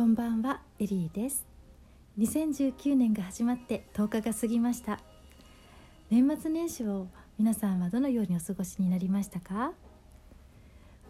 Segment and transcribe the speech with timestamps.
[0.00, 1.46] こんばんはエリーです。
[2.18, 4.98] 2019年が始まって10日が過ぎました。
[6.08, 9.74] 年末年始を皆さんはどのようにお過ごしになりましたか？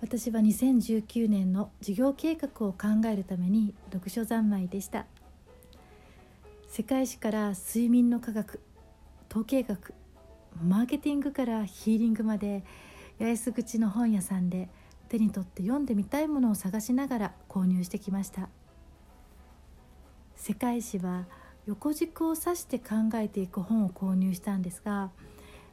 [0.01, 5.07] 私は2019年の事業計画を考えるために読書三昧でした。
[6.67, 8.59] 世界史から睡眠の科学
[9.31, 9.95] 統計学
[10.61, 12.65] マーケティングからヒーリングまで
[13.21, 14.69] 八重洲口の本屋さんで
[15.09, 18.49] 手に取って読んでみたいものを探しながら購入してきました。
[20.41, 21.27] 世界史は
[21.67, 25.11] 横軸を指して考えていく本を購入したんですが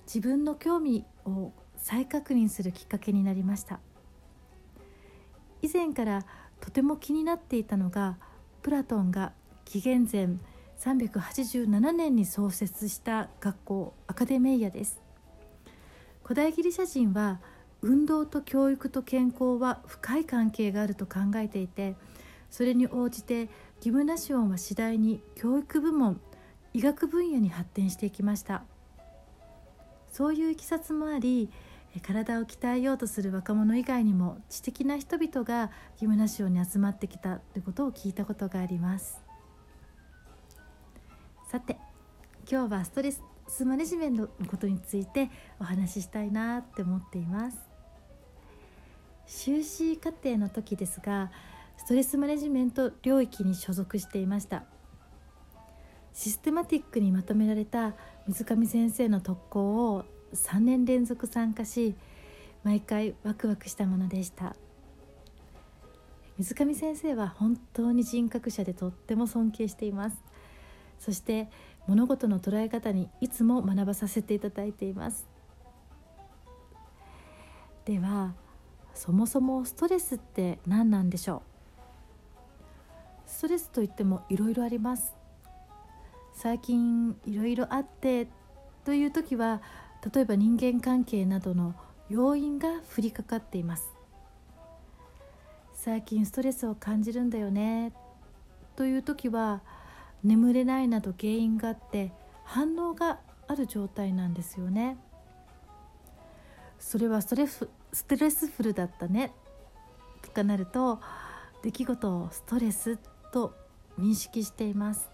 [0.05, 3.79] 自分の興味を再確認するきっかけになりました。
[5.61, 6.25] 以前から
[6.59, 8.17] とても気になっていたのが
[8.61, 9.31] プラトンが
[9.63, 10.27] 紀元前
[10.79, 14.99] 387年に創設した学校アカデメイアです。
[16.23, 17.39] 古代ギリシャ人は
[17.81, 21.95] 運動と教育と健康は深い関係があると考えていて
[22.49, 23.49] それに応じて
[23.81, 26.19] ギムナシオンは次第に教育部門
[26.73, 28.63] 医学分野に発展していきました。
[30.11, 31.49] そういういきさつもあり
[32.01, 39.21] 体を鍛えようとする若者以外にも知的な人々がギムナシオンに集まってきたということを聞いたことがあります。
[41.49, 41.77] さて
[42.49, 47.57] 今日はストレスマネジメントのことについてお話ししたいなって思っています。
[49.25, 51.31] 修士課程の時ですが
[51.77, 54.65] ストレスマネジメント領域に所属していました。
[56.13, 57.93] システマティックにまとめられた
[58.27, 61.95] 水上先生の特攻を3年連続参加し
[62.63, 64.55] 毎回ワクワクしたものでした。
[66.37, 70.17] 水上先生は本当に人格者でとっても尊敬しています。
[70.99, 71.49] そして
[71.87, 75.27] 物事の捉え方にいつも学ばさせていただいています。
[77.85, 78.33] では
[78.93, 81.56] そもそもストレスって何なんでしょう？
[83.37, 85.13] ストレスといってもいろいろあります。
[86.33, 88.27] 最近いろいろあって
[88.83, 89.61] という時は
[90.11, 91.75] 例えば人間関係などの
[92.09, 92.67] 要因が
[92.97, 93.93] 降りかかっています。
[95.75, 97.93] 最近ストレスを感じるんだよね。
[98.75, 99.61] という時は
[100.23, 102.11] 眠れないなど原因があって
[102.43, 104.97] 反応がある状態なんですよね。
[106.79, 109.31] それはストレスストレスフルだったね。
[110.23, 110.99] とかなると
[111.61, 112.97] 出来事をストレス
[113.31, 113.55] と
[113.99, 115.09] 認識しています。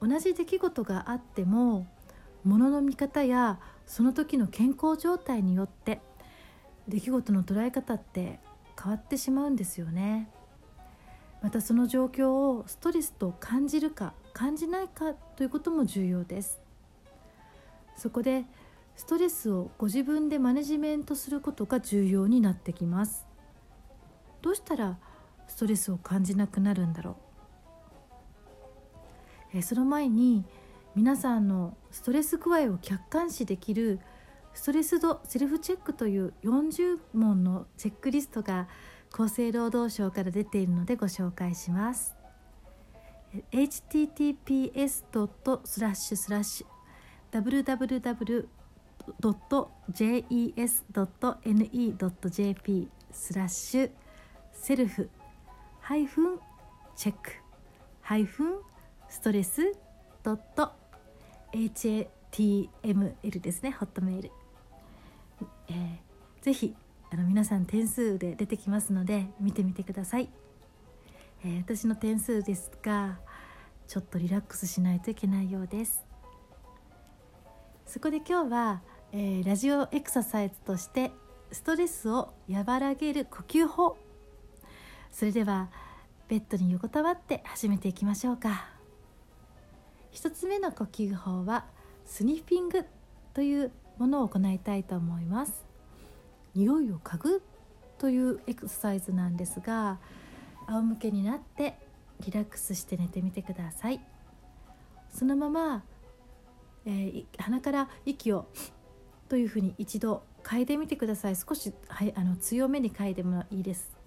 [0.00, 1.86] 同じ出来事があっても
[2.44, 6.00] 物の見方やその時の健康状態によって
[6.88, 8.40] 出来事の捉え方って
[8.82, 10.28] 変わってしまうんですよね。
[11.40, 16.60] またその状況をストレスと感じるか感じないかということも重要です。
[17.96, 18.44] そこで
[18.96, 23.26] ストレスをご自分でマネジメントすることが重要になってきます。
[24.40, 24.98] どうしたら
[25.52, 27.18] ストレスを感じなくなるんだろ
[29.52, 30.46] う、えその前に
[30.94, 34.00] 皆さんのストレス具合を客観視できる
[34.54, 38.66] ストレス度セルフチェックという40問のチェックリストが
[39.12, 42.16] 厚生労働省から出ているのでご紹介します。
[43.52, 45.04] https.
[45.64, 46.66] スラッシュスラッシュ
[47.42, 48.08] www.jes.ne.jp
[53.10, 53.90] スラッシュ
[54.54, 55.10] セルフ
[55.82, 56.38] ハイフン
[56.94, 57.32] チェック。
[58.02, 58.60] ハイフン
[59.08, 59.74] ストレス
[60.22, 60.70] ドット。
[61.52, 64.30] HATML ですねホットメール、
[65.68, 66.74] えー、ぜひ
[67.10, 70.30] あの皆さん点数で出てきますので見てみてください、
[71.44, 73.18] えー、私の点数ですが
[73.88, 76.06] ちょっとリラックスしないといけないようです。
[77.86, 81.10] そこで今日は、えー、ラジオエクササイズとして
[81.50, 83.98] ストレスを和らげる呼吸法
[85.12, 85.68] それでは
[86.28, 88.66] ベッドに横たわって始めていきましょうか。
[90.12, 91.66] 1つ目の呼吸法は
[92.06, 92.84] スニッフィング
[93.34, 95.64] というものを行いたいと思います。
[96.54, 97.42] 匂いを嗅ぐ
[97.98, 99.98] というエクササイズなんですが
[100.66, 101.76] 仰向けになって
[102.20, 104.00] リラックスして寝てみてください。
[105.10, 105.84] そのまま、
[106.86, 108.46] えー、鼻から息を
[109.28, 111.36] というふうに一度嗅いでみてください。
[111.36, 114.01] 少し、はい、あの強めに嗅いでもいいです。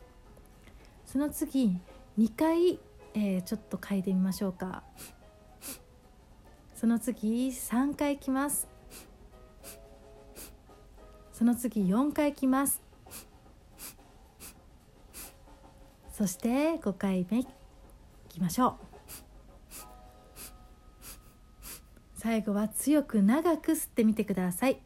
[1.15, 1.79] その次
[2.19, 2.77] 2回、
[3.13, 4.83] えー、ちょっと嗅いでみましょうか。
[6.75, 8.67] その次3回きます。
[11.31, 12.81] その次4回きます。
[16.12, 17.47] そして5回目い
[18.27, 18.75] きましょう。
[22.15, 24.81] 最後は強く長く吸ってみてください。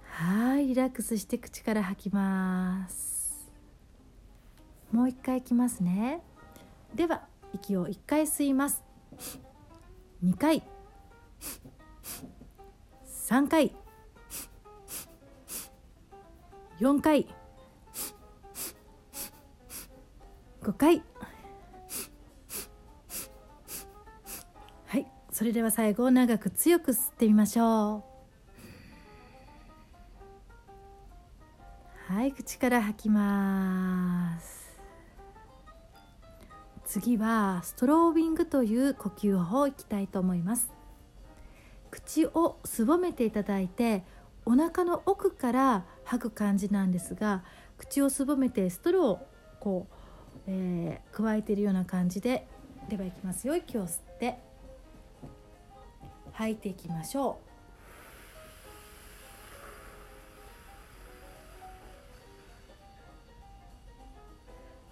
[0.00, 3.11] はいリラックスして口から吐きます。
[4.92, 6.22] もう一回いきますね。
[6.94, 7.22] では
[7.54, 8.84] 息を1回吸います。
[10.22, 10.62] 2回。
[13.26, 13.74] 3回。
[16.78, 17.26] 4回。
[20.62, 21.02] 5回。
[24.86, 25.06] はい。
[25.30, 28.04] それでは最後長く強く吸ってみましょ
[32.10, 32.12] う。
[32.12, 32.32] はい。
[32.32, 34.61] 口から吐きます。
[36.92, 40.70] 次はストロービングという呼吸法をいきたいと思います。
[41.90, 44.04] 口をすぼめていただいて
[44.44, 47.44] お腹の奥から吐く感じなんですが
[47.78, 49.26] 口をすぼめてストローを
[49.58, 49.94] こう、
[50.48, 52.46] えー、加えているような感じで
[52.90, 53.56] ではいきますよ。
[53.56, 54.38] 息を吸って
[56.32, 57.51] 吐いていきましょう。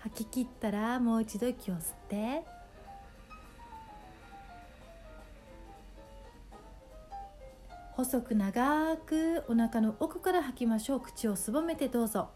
[0.00, 2.42] 吐き切ったらもう一度息を吸って。
[7.92, 11.00] 細く長くお腹の奥から吐きましょう。
[11.00, 12.30] 口をすぼめてどうぞ。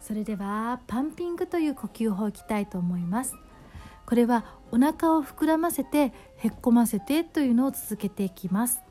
[0.00, 3.36] それではパンピングという呼吸法をいきたいと思います。
[4.10, 8.82] これはお腹を膨らませてへっこませてというのを続けていきます。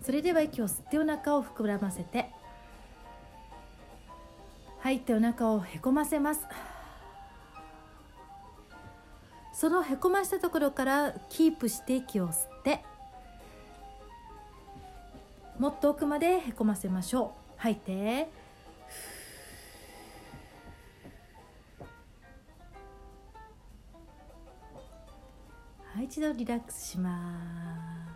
[0.00, 2.30] それでは息を吸ってお腹を膨らませて。
[4.80, 6.40] 吐いてお腹をへこませます。
[9.52, 12.82] そのへこましたところからキープして息を吸って
[15.58, 17.52] もっと奥までへこませましょう。
[17.58, 18.30] 吐いて。
[25.98, 28.14] はい一度リラックスしま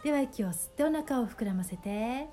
[0.00, 0.02] す。
[0.02, 2.26] では息を吸ってお腹を膨らませて。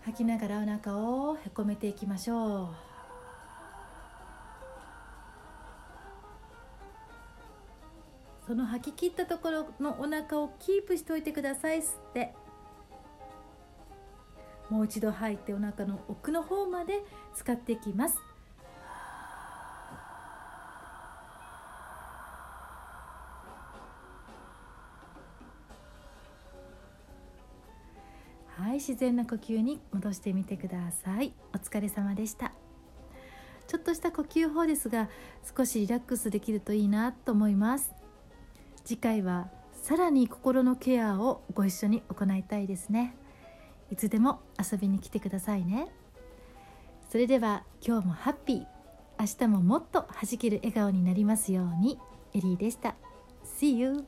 [0.00, 2.68] 吐きながらお腹をへこめていきましょう。
[8.48, 11.82] その吐き切ったところのお腹をキープしておいてください。
[11.82, 12.34] 吸って。
[14.68, 17.04] もう一度吐いてお腹の奥の方まで
[17.34, 18.16] 使っていきます。
[28.56, 31.32] はい自然な呼吸に戻してみてください。
[31.54, 32.52] お疲れ様でした。
[33.68, 35.08] ちょっとした呼吸法ですが
[35.56, 37.92] 少しリラックスできるといいなと思います。
[38.84, 43.14] 次回はさらに心のケアをご一緒に行いたいですね。
[43.90, 45.88] いつでも遊びに来てくださいね。
[47.10, 48.66] それでは今日もハッピー。
[49.18, 51.98] 明日ももっと弾ける笑顔になりますように。
[52.34, 52.96] エリーでした。
[53.58, 54.04] See you!